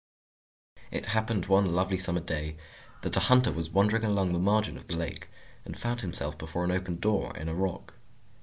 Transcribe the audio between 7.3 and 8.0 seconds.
in a rock.